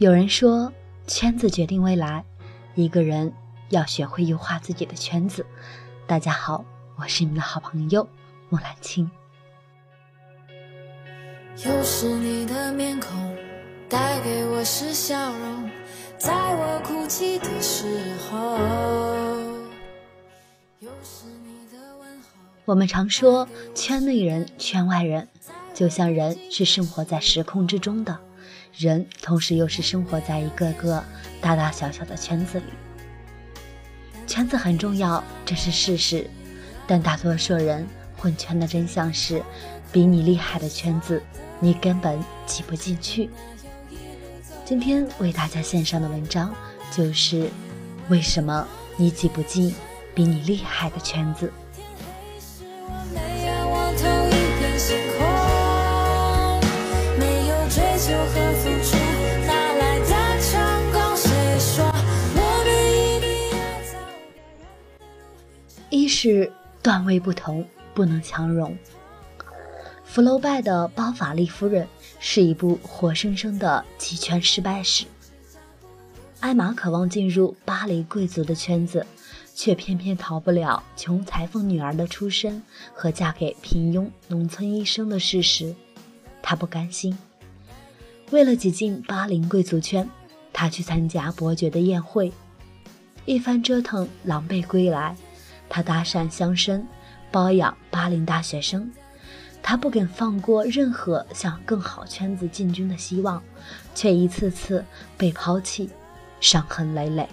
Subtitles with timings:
[0.00, 0.72] 有人说，
[1.06, 2.24] 圈子决定未来，
[2.74, 3.30] 一个人
[3.68, 5.44] 要学会优化自己的圈子。
[6.06, 6.64] 大家好，
[6.96, 8.08] 我是你们的好朋友
[8.48, 9.10] 木兰青。
[11.66, 13.10] 又是你的面孔，
[13.90, 15.70] 带给我是笑容，
[16.16, 18.56] 在我哭泣的时候。
[20.78, 22.38] 又是你的问候。
[22.64, 25.28] 我们常说，圈内人、圈外人，
[25.74, 28.18] 就像人是生活在时空之中的。
[28.76, 31.02] 人同时又是生活在一个个
[31.40, 32.66] 大大小小的圈子里，
[34.26, 36.28] 圈子很重要，这是事实。
[36.86, 39.42] 但大多数人混圈的真相是，
[39.92, 41.22] 比你厉害的圈子，
[41.60, 43.30] 你根本挤不进去。
[44.64, 46.54] 今天为大家献上的文章
[46.90, 47.50] 就是：
[48.08, 49.74] 为什么你挤不进
[50.14, 51.52] 比你厉害的圈子？
[65.90, 66.52] 一是
[66.82, 68.76] 段位不同，不能强融。
[70.04, 71.84] 福楼拜的《包法利夫人》
[72.20, 75.04] 是一部活生生的集圈失败史。
[76.38, 79.04] 艾玛渴望进入巴黎贵族的圈子，
[79.52, 82.62] 却偏偏逃不了穷裁缝女儿的出身
[82.94, 85.74] 和嫁给平庸农村医生的事实。
[86.40, 87.18] 她不甘心，
[88.30, 90.08] 为了挤进巴黎贵族圈，
[90.52, 92.32] 她去参加伯爵的宴会，
[93.26, 95.16] 一番折腾，狼狈归来。
[95.70, 96.82] 他搭讪乡绅，
[97.30, 98.92] 包养巴林大学生，
[99.62, 103.40] 他不肯放过任何向更好圈子进军的希望，
[103.94, 104.84] 却一次次
[105.16, 105.88] 被抛弃，
[106.40, 107.28] 伤痕累累。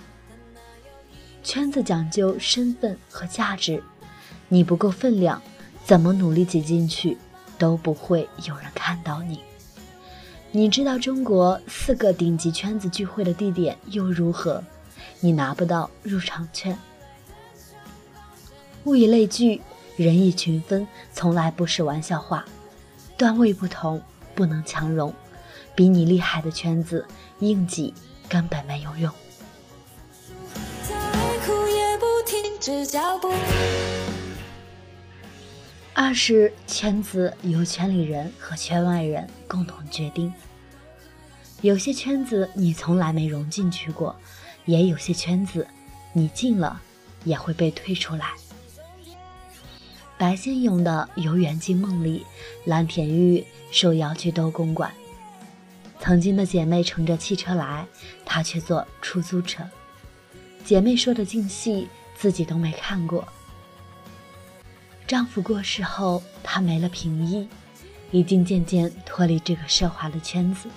[1.44, 3.82] 圈子讲究身份和价值，
[4.50, 5.42] 你不够分量，
[5.84, 7.18] 怎么努力挤进去
[7.58, 9.40] 都不会有人看到你。
[10.52, 14.64] 你知道中国四个顶级圈子聚会的地点又如何？
[15.22, 16.78] 你拿不到入场券。
[18.88, 19.62] 物以类聚，
[19.98, 22.46] 人以群分，从来不是玩笑话。
[23.18, 24.02] 段位不同，
[24.34, 25.14] 不能强融。
[25.76, 27.06] 比你厉害的圈子，
[27.40, 27.94] 硬挤
[28.30, 29.12] 根本没有用。
[35.94, 40.34] 二是圈子由圈里人和圈外人共同决定。
[41.60, 44.16] 有些圈子你从来没融进去过，
[44.64, 45.68] 也有些圈子
[46.14, 46.82] 你进了
[47.26, 48.32] 也会被退出来。
[50.18, 52.26] 白先勇的《游园惊梦》里，
[52.66, 54.92] 蓝田玉受邀去兜公馆，
[56.00, 57.86] 曾经的姐妹乘着汽车来，
[58.26, 59.64] 她却坐出租车。
[60.66, 63.28] 姐妹说的尽戏，自己都没看过。
[65.06, 67.48] 丈夫过世后，她没了平易，
[68.10, 70.68] 已经渐渐脱离这个奢华的圈子。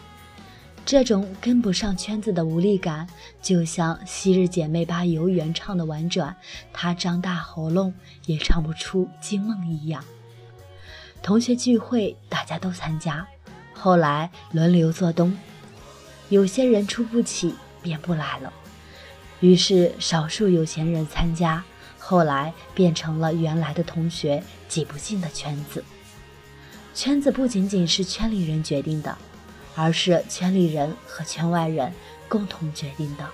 [0.90, 3.06] 这种跟不上圈子的无力感，
[3.40, 6.34] 就像昔日姐妹把游园唱的婉转，
[6.72, 7.94] 她张大喉咙
[8.26, 10.04] 也唱不出惊梦一样。
[11.22, 13.24] 同学聚会，大家都参加，
[13.72, 15.38] 后来轮流做东，
[16.28, 18.52] 有些人出不起，便不来了。
[19.38, 21.62] 于是少数有钱人参加，
[22.00, 25.84] 后来变成了原来的同学挤不进的圈子。
[26.92, 29.16] 圈子不仅仅是圈里人决定的。
[29.80, 31.90] 而是圈里人和圈外人
[32.28, 33.26] 共同决定的。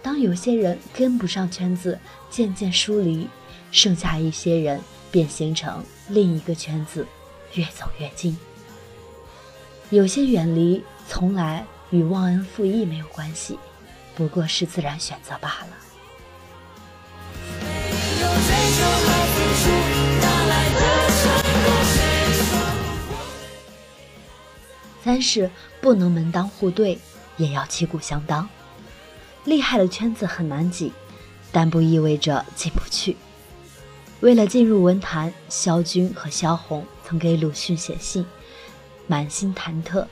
[0.00, 1.98] 当有些人跟不上圈子，
[2.30, 3.28] 渐渐疏离，
[3.70, 7.06] 剩下一些人便形成另一个圈子，
[7.52, 8.34] 越走越近。
[9.90, 13.58] 有些远离，从来与忘恩负义没有关系，
[14.14, 15.76] 不过是自然选择罢了。
[25.12, 25.50] 但是
[25.80, 26.96] 不能门当户对，
[27.36, 28.48] 也要旗鼓相当。
[29.44, 30.92] 厉害的圈子很难挤，
[31.50, 33.16] 但不意味着进不去。
[34.20, 38.24] 为了进入文坛，萧军和萧红曾给鲁迅写信，
[39.08, 40.06] 满心忐忑，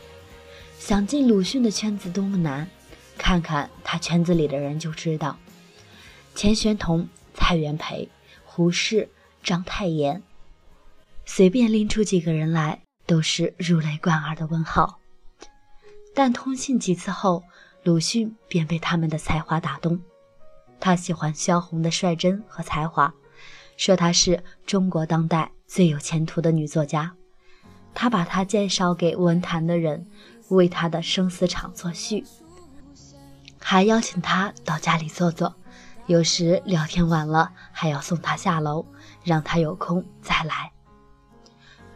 [0.81, 2.69] 想进鲁迅的圈子多么难。
[3.17, 5.39] 看看他圈子里的人就知道：
[6.35, 8.09] 钱玄同、蔡元培、
[8.45, 9.09] 胡适、
[9.45, 10.21] 章太炎，
[11.25, 12.81] 随便拎出几个人来。
[13.07, 14.98] 都是如雷贯耳的问号，
[16.19, 17.45] 但通信几次后，
[17.85, 20.01] 鲁迅便被他们的才华打动。
[20.81, 23.15] 他喜欢萧红的率真和才华，
[23.77, 27.15] 说她是中国当代最有前途的女作家。
[27.95, 30.09] 他把她介绍给文坛的人，
[30.49, 32.25] 为她的生死场作序，
[33.61, 35.55] 还邀请她到家里坐坐。
[36.09, 38.85] 有时聊天晚了，还要送她下楼，
[39.23, 40.73] 让她有空再来。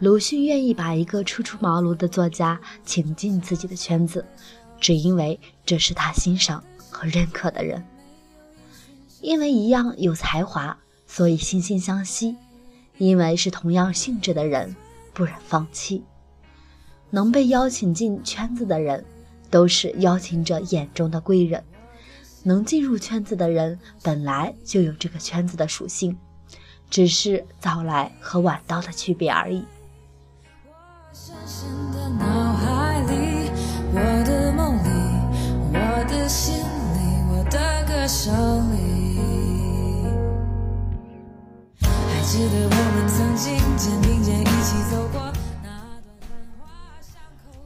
[0.03, 4.27] 鲁迅愿意把一个初出茅庐的作家请进自己的圈子，
[4.81, 7.81] 只因为这是他欣赏和认可的人。
[9.21, 10.77] 因为一样有才华，
[11.07, 12.35] 所以惺惺相惜；
[12.99, 14.75] 因为是同样性质的人，
[15.15, 16.03] 不忍放弃。
[17.11, 19.05] 能被邀请进圈子的人，
[19.51, 21.63] 都是邀请者眼中的贵人。
[22.43, 26.19] 能进入圈子的人，本来就有这个圈子的属性，
[26.91, 29.65] 只是早来和晚到的区别而已。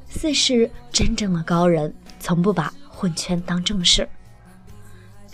[0.09, 4.09] 四是真正的高人，从不把混圈当正事。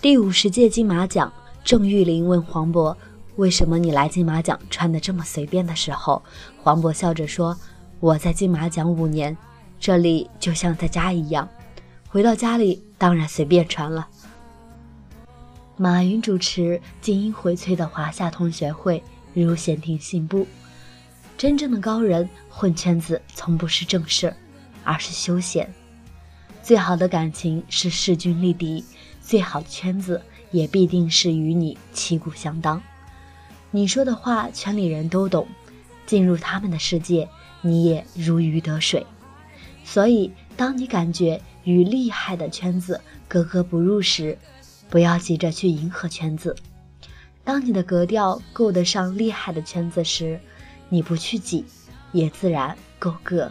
[0.02, 1.32] 第五十届金马奖，
[1.64, 2.94] 郑裕玲问黄渤
[3.36, 6.22] ：“为什么你来金马奖穿的这么随便？”的时候，
[6.62, 7.56] 黄渤笑着说
[8.00, 9.34] ：“我在金马奖五年，
[9.80, 11.48] 这里就像在家一样。
[12.06, 14.06] 回到家里，当然随便穿了。”
[15.78, 19.02] 马云主持金鹰荟萃的华夏同学会，
[19.40, 20.46] 如闲庭信步。
[21.38, 24.34] 真正的高人混圈子，从不是正事，
[24.84, 25.72] 而是休闲。
[26.62, 28.84] 最好的感情是势均力敌。
[29.20, 30.20] 最好的圈子
[30.50, 32.82] 也必定是与你旗鼓相当，
[33.70, 35.46] 你说的话圈里人都懂，
[36.06, 37.28] 进入他们的世界，
[37.60, 39.06] 你也如鱼得水。
[39.84, 44.36] 所以，当你感觉与厉害的圈子格格不入时，
[44.90, 46.54] 不要急着去迎合圈子；
[47.44, 50.38] 当你的格调够得上厉害的圈子时，
[50.88, 51.64] 你不去挤，
[52.12, 53.50] 也自然够格。